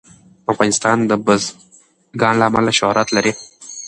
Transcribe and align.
افغانستان 0.51 0.97
د 1.09 1.11
بزګان 1.25 2.35
له 2.39 2.45
امله 2.49 2.71
شهرت 2.79 3.07
لري. 3.15 3.33